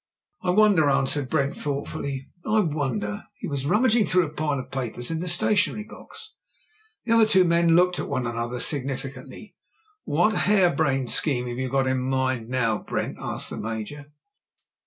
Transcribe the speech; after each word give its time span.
"I 0.41 0.49
wonder," 0.49 0.89
answered 0.89 1.29
Brent, 1.29 1.53
thoughtfully— 1.55 2.25
''I 2.43 2.73
wonder." 2.73 3.25
He 3.35 3.47
was 3.47 3.67
rummaging 3.67 4.07
through 4.07 4.25
a 4.25 4.33
pile 4.33 4.57
of 4.57 4.71
papers 4.71 5.11
in 5.11 5.19
the 5.19 5.27
stationery 5.27 5.83
box. 5.83 6.33
The 7.05 7.11
other 7.11 7.27
two 7.27 7.43
men 7.45 7.75
looked 7.75 7.99
at 7.99 8.09
one 8.09 8.25
another 8.25 8.57
signifi 8.57 9.13
cantly. 9.13 9.53
"What 10.03 10.33
hare 10.33 10.73
brained 10.73 11.11
scheme 11.11 11.45
have 11.45 11.59
you 11.59 11.69
got 11.69 11.85
in 11.85 11.97
your 11.97 12.05
mind 12.09 12.49
now, 12.49 12.79
Brent?" 12.79 13.19
asked 13.19 13.51
the 13.51 13.57
Major. 13.57 14.07